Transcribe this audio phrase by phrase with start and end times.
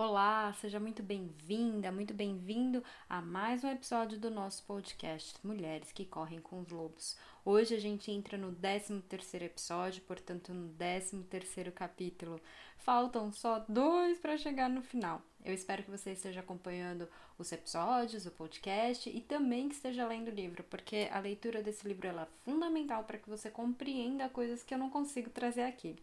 [0.00, 6.04] Olá, seja muito bem-vinda, muito bem-vindo a mais um episódio do nosso podcast Mulheres que
[6.04, 7.16] Correm com os Lobos.
[7.44, 12.40] Hoje a gente entra no 13 terceiro episódio, portanto no 13 terceiro capítulo.
[12.76, 15.20] Faltam só dois para chegar no final.
[15.44, 20.28] Eu espero que você esteja acompanhando os episódios, o podcast e também que esteja lendo
[20.28, 24.74] o livro, porque a leitura desse livro é fundamental para que você compreenda coisas que
[24.74, 25.96] eu não consigo trazer aqui.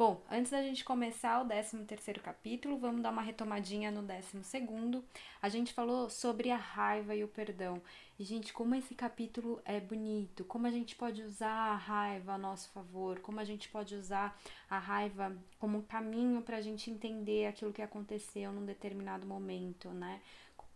[0.00, 4.42] Bom, antes da gente começar o 13 terceiro capítulo, vamos dar uma retomadinha no 12
[4.44, 5.04] segundo.
[5.42, 7.82] A gente falou sobre a raiva e o perdão.
[8.18, 12.38] E, gente, como esse capítulo é bonito, como a gente pode usar a raiva a
[12.38, 16.90] nosso favor, como a gente pode usar a raiva como um caminho para a gente
[16.90, 20.22] entender aquilo que aconteceu num determinado momento, né?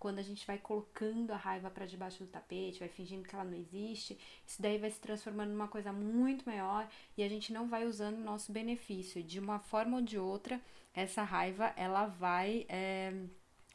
[0.05, 3.43] Quando a gente vai colocando a raiva para debaixo do tapete, vai fingindo que ela
[3.43, 6.87] não existe, isso daí vai se transformando numa coisa muito maior
[7.17, 9.23] e a gente não vai usando o nosso benefício.
[9.23, 10.61] De uma forma ou de outra,
[10.93, 13.15] essa raiva ela vai é,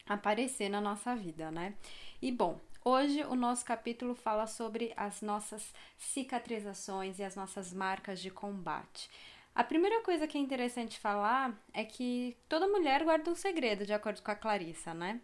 [0.06, 1.74] aparecer na nossa vida, né?
[2.22, 8.22] E bom, Hoje o nosso capítulo fala sobre as nossas cicatrizações e as nossas marcas
[8.22, 9.10] de combate.
[9.54, 13.94] A primeira coisa que é interessante falar é que toda mulher guarda um segredo, de
[13.94, 15.20] acordo com a Clarissa, né?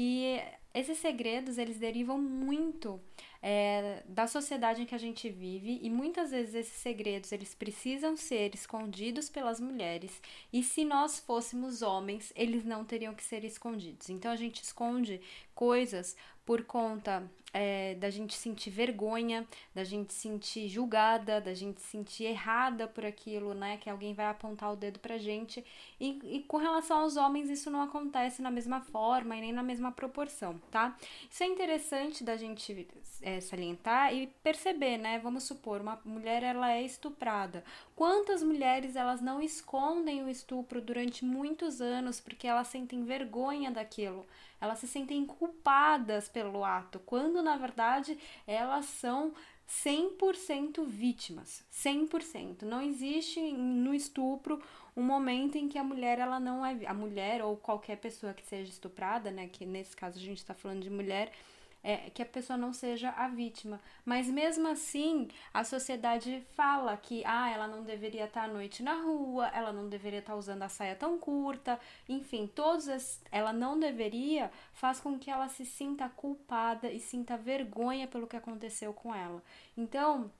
[0.00, 0.40] E
[0.72, 3.00] esses segredos, eles derivam muito
[3.42, 8.16] é, da sociedade em que a gente vive e muitas vezes esses segredos, eles precisam
[8.16, 14.08] ser escondidos pelas mulheres e se nós fôssemos homens, eles não teriam que ser escondidos.
[14.08, 15.20] Então a gente esconde
[15.52, 22.24] coisas por conta é, da gente sentir vergonha, da gente sentir julgada, da gente sentir
[22.24, 23.78] errada por aquilo, né?
[23.78, 25.64] Que alguém vai apontar o dedo pra gente.
[25.98, 29.62] E, e com relação aos homens, isso não acontece na mesma forma e nem na
[29.62, 30.96] mesma proporção, tá?
[31.30, 32.86] Isso é interessante da gente
[33.22, 35.18] é, salientar e perceber, né?
[35.18, 37.64] Vamos supor, uma mulher ela é estuprada.
[37.96, 44.26] Quantas mulheres elas não escondem o estupro durante muitos anos porque elas sentem vergonha daquilo?
[44.60, 49.32] elas se sentem culpadas pelo ato, quando na verdade elas são
[49.68, 52.62] 100% vítimas, 100%.
[52.62, 54.62] Não existe no estupro
[54.96, 58.44] um momento em que a mulher ela não é a mulher ou qualquer pessoa que
[58.44, 61.32] seja estuprada, né, que nesse caso a gente está falando de mulher,
[61.88, 63.80] é, que a pessoa não seja a vítima.
[64.04, 68.92] Mas mesmo assim, a sociedade fala que ah, ela não deveria estar à noite na
[68.92, 73.80] rua, ela não deveria estar usando a saia tão curta, enfim, todas as, ela não
[73.80, 79.14] deveria faz com que ela se sinta culpada e sinta vergonha pelo que aconteceu com
[79.14, 79.42] ela.
[79.74, 80.30] Então,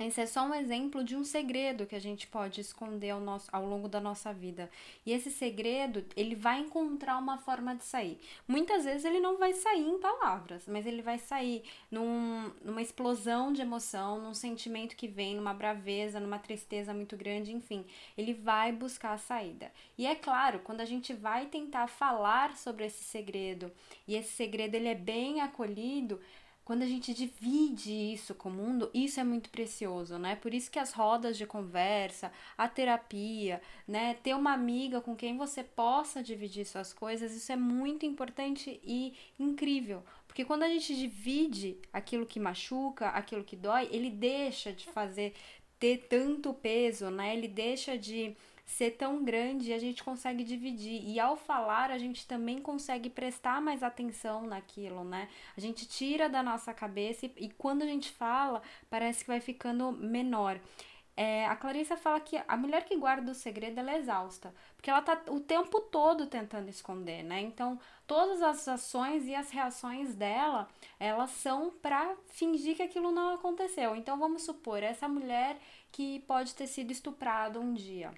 [0.00, 3.48] esse é só um exemplo de um segredo que a gente pode esconder ao, nosso,
[3.52, 4.68] ao longo da nossa vida.
[5.06, 8.18] E esse segredo, ele vai encontrar uma forma de sair.
[8.48, 11.62] Muitas vezes ele não vai sair em palavras, mas ele vai sair
[11.92, 17.52] num, numa explosão de emoção, num sentimento que vem, numa braveza, numa tristeza muito grande,
[17.52, 17.86] enfim.
[18.18, 19.70] Ele vai buscar a saída.
[19.96, 23.70] E é claro, quando a gente vai tentar falar sobre esse segredo,
[24.08, 26.20] e esse segredo ele é bem acolhido,
[26.64, 30.34] quando a gente divide isso com o mundo, isso é muito precioso, né?
[30.36, 34.14] Por isso que as rodas de conversa, a terapia, né?
[34.14, 39.14] Ter uma amiga com quem você possa dividir suas coisas, isso é muito importante e
[39.38, 40.02] incrível.
[40.26, 45.34] Porque quando a gente divide aquilo que machuca, aquilo que dói, ele deixa de fazer
[45.78, 47.36] ter tanto peso, né?
[47.36, 51.02] Ele deixa de ser tão grande, a gente consegue dividir.
[51.06, 55.28] E ao falar, a gente também consegue prestar mais atenção naquilo, né?
[55.56, 59.40] A gente tira da nossa cabeça e, e quando a gente fala, parece que vai
[59.40, 60.58] ficando menor.
[61.16, 64.90] É, a Clarissa fala que a mulher que guarda o segredo ela é exausta, porque
[64.90, 67.40] ela tá o tempo todo tentando esconder, né?
[67.40, 73.34] Então, todas as ações e as reações dela, elas são para fingir que aquilo não
[73.34, 73.94] aconteceu.
[73.94, 75.56] Então, vamos supor, essa mulher
[75.92, 78.12] que pode ter sido estuprada um dia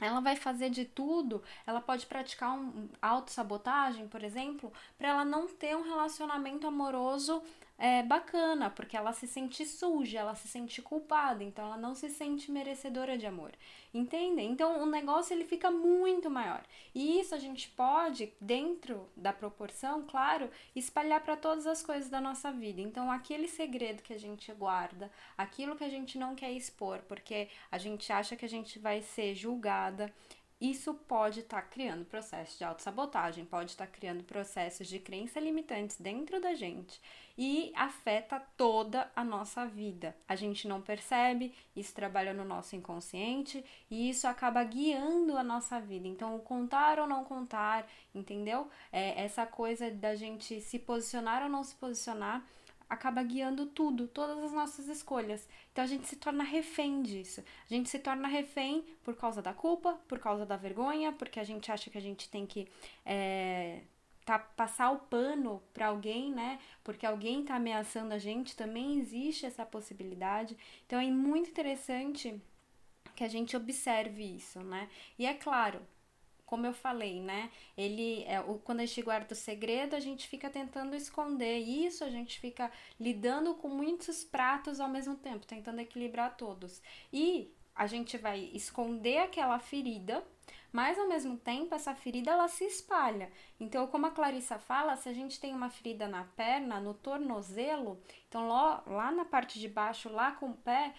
[0.00, 5.46] ela vai fazer de tudo, ela pode praticar um autossabotagem, por exemplo, para ela não
[5.46, 7.42] ter um relacionamento amoroso
[7.80, 12.10] é, bacana, porque ela se sente suja, ela se sente culpada, então ela não se
[12.10, 13.52] sente merecedora de amor.
[13.92, 14.42] Entende?
[14.42, 16.62] Então o negócio ele fica muito maior.
[16.94, 22.20] E isso a gente pode, dentro da proporção, claro, espalhar para todas as coisas da
[22.20, 22.82] nossa vida.
[22.82, 27.48] Então aquele segredo que a gente guarda, aquilo que a gente não quer expor, porque
[27.72, 30.12] a gente acha que a gente vai ser julgada,
[30.60, 35.40] isso pode estar tá criando processos de autossabotagem, pode estar tá criando processos de crença
[35.40, 37.00] limitantes dentro da gente
[37.38, 40.14] e afeta toda a nossa vida.
[40.28, 45.80] A gente não percebe, isso trabalha no nosso inconsciente e isso acaba guiando a nossa
[45.80, 46.06] vida.
[46.06, 48.68] Então, contar ou não contar, entendeu?
[48.92, 52.46] É essa coisa da gente se posicionar ou não se posicionar
[52.90, 55.48] acaba guiando tudo, todas as nossas escolhas.
[55.70, 57.42] Então a gente se torna refém disso.
[57.64, 61.44] A gente se torna refém por causa da culpa, por causa da vergonha, porque a
[61.44, 62.68] gente acha que a gente tem que
[63.06, 63.82] é,
[64.24, 66.58] tá, passar o pano para alguém, né?
[66.82, 70.56] Porque alguém tá ameaçando a gente, também existe essa possibilidade.
[70.84, 72.40] Então é muito interessante
[73.14, 74.88] que a gente observe isso, né?
[75.16, 75.80] E é claro,
[76.50, 77.48] como eu falei, né?
[77.76, 82.02] Ele é, o, quando a gente guarda o segredo, a gente fica tentando esconder isso,
[82.02, 86.82] a gente fica lidando com muitos pratos ao mesmo tempo, tentando equilibrar todos.
[87.12, 90.24] E a gente vai esconder aquela ferida,
[90.72, 93.30] mas ao mesmo tempo essa ferida ela se espalha.
[93.60, 98.02] Então, como a Clarissa fala, se a gente tem uma ferida na perna, no tornozelo,
[98.28, 100.94] então lá, lá na parte de baixo, lá com o pé,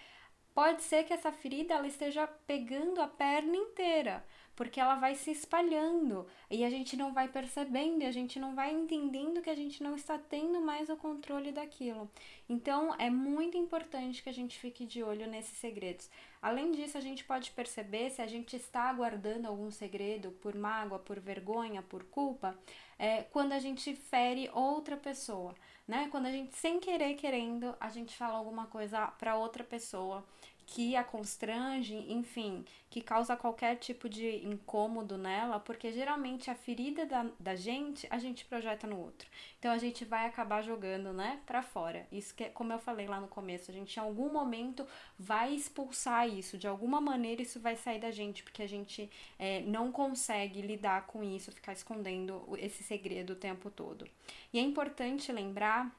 [0.54, 5.30] pode ser que essa ferida ela esteja pegando a perna inteira porque ela vai se
[5.30, 9.54] espalhando e a gente não vai percebendo, e a gente não vai entendendo que a
[9.54, 12.10] gente não está tendo mais o controle daquilo.
[12.48, 16.10] Então é muito importante que a gente fique de olho nesses segredos.
[16.42, 20.98] Além disso, a gente pode perceber se a gente está aguardando algum segredo por mágoa,
[20.98, 22.58] por vergonha, por culpa,
[22.98, 25.54] é, quando a gente fere outra pessoa,
[25.86, 26.08] né?
[26.10, 30.24] Quando a gente sem querer querendo, a gente fala alguma coisa para outra pessoa
[30.72, 37.04] que a constrange, enfim, que causa qualquer tipo de incômodo nela, porque geralmente a ferida
[37.04, 39.28] da, da gente a gente projeta no outro.
[39.58, 42.06] Então a gente vai acabar jogando, né, para fora.
[42.10, 44.86] Isso que, como eu falei lá no começo, a gente em algum momento
[45.18, 49.60] vai expulsar isso, de alguma maneira isso vai sair da gente, porque a gente é,
[49.60, 54.08] não consegue lidar com isso, ficar escondendo esse segredo o tempo todo.
[54.54, 55.94] E é importante lembrar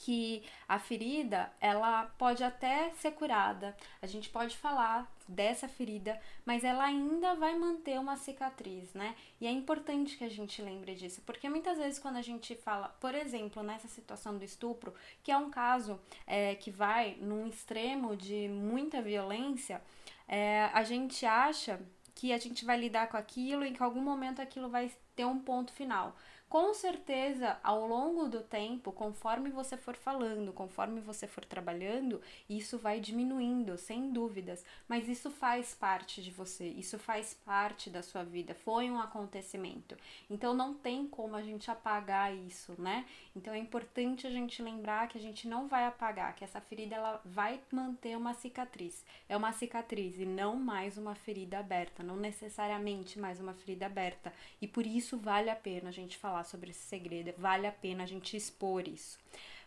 [0.00, 6.64] que a ferida ela pode até ser curada, a gente pode falar dessa ferida, mas
[6.64, 9.14] ela ainda vai manter uma cicatriz, né?
[9.38, 12.88] E é importante que a gente lembre disso, porque muitas vezes quando a gente fala,
[12.98, 18.16] por exemplo, nessa situação do estupro, que é um caso é, que vai num extremo
[18.16, 19.82] de muita violência,
[20.26, 21.78] é, a gente acha
[22.14, 25.26] que a gente vai lidar com aquilo e que em algum momento aquilo vai ter
[25.26, 26.16] um ponto final.
[26.50, 32.76] Com certeza, ao longo do tempo, conforme você for falando, conforme você for trabalhando, isso
[32.76, 34.64] vai diminuindo, sem dúvidas.
[34.88, 39.96] Mas isso faz parte de você, isso faz parte da sua vida, foi um acontecimento.
[40.28, 43.06] Então não tem como a gente apagar isso, né?
[43.36, 46.96] Então é importante a gente lembrar que a gente não vai apagar, que essa ferida
[46.96, 49.04] ela vai manter uma cicatriz.
[49.28, 54.32] É uma cicatriz e não mais uma ferida aberta, não necessariamente mais uma ferida aberta.
[54.60, 57.72] E por isso vale a pena a gente falar falar sobre esse segredo, vale a
[57.72, 59.18] pena a gente expor isso.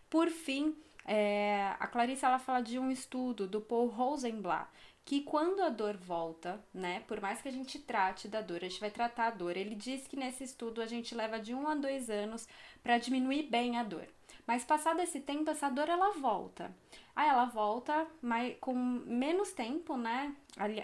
[0.09, 0.75] Por fim,
[1.05, 4.69] é, a Clarice ela fala de um estudo do Paul Rosenblatt,
[5.05, 8.69] que quando a dor volta, né, por mais que a gente trate da dor, a
[8.69, 9.57] gente vai tratar a dor.
[9.57, 12.47] Ele diz que nesse estudo a gente leva de um a dois anos
[12.81, 14.07] para diminuir bem a dor.
[14.47, 16.73] Mas passado esse tempo, essa dor ela volta.
[17.15, 20.35] Aí ela volta mas com menos tempo, né?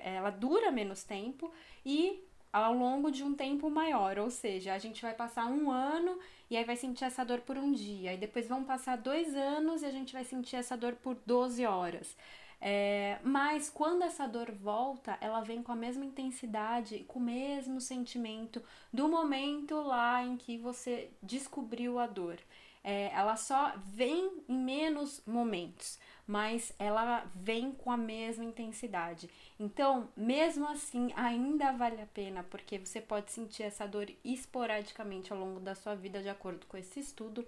[0.03, 1.51] Ela dura menos tempo
[1.85, 6.19] e ao longo de um tempo maior, ou seja, a gente vai passar um ano
[6.49, 9.81] e aí vai sentir essa dor por um dia, e depois vão passar dois anos
[9.81, 12.15] e a gente vai sentir essa dor por 12 horas.
[12.61, 17.79] É, mas quando essa dor volta, ela vem com a mesma intensidade, com o mesmo
[17.79, 18.61] sentimento
[18.91, 22.37] do momento lá em que você descobriu a dor.
[22.83, 25.99] É, ela só vem em menos momentos
[26.29, 29.27] mas ela vem com a mesma intensidade.
[29.59, 35.39] Então, mesmo assim, ainda vale a pena, porque você pode sentir essa dor esporadicamente ao
[35.39, 37.44] longo da sua vida, de acordo com esse estudo.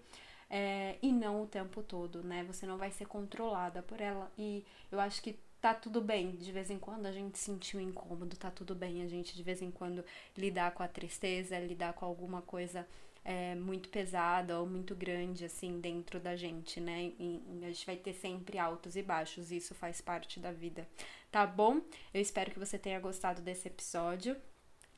[0.49, 2.43] É, e não o tempo todo, né?
[2.45, 4.31] Você não vai ser controlada por ela.
[4.35, 7.81] E eu acho que tá tudo bem de vez em quando a gente sentir um
[7.81, 10.03] incômodo, tá tudo bem a gente de vez em quando
[10.35, 12.87] lidar com a tristeza, lidar com alguma coisa
[13.23, 17.11] é, muito pesada ou muito grande, assim, dentro da gente, né?
[17.19, 20.87] E, a gente vai ter sempre altos e baixos, e isso faz parte da vida,
[21.31, 21.81] tá bom?
[22.13, 24.35] Eu espero que você tenha gostado desse episódio.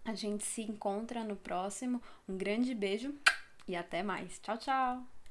[0.06, 2.02] A gente se encontra no próximo.
[2.28, 3.16] Um grande beijo
[3.68, 4.40] e até mais.
[4.40, 5.23] Tchau, tchau!